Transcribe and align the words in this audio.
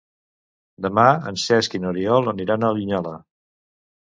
Demà 0.85 1.03
en 1.31 1.37
Cesc 1.41 1.75
i 1.79 1.83
n'Oriol 1.83 2.33
aniran 2.33 2.67
a 2.67 2.73
Linyola. 2.79 3.15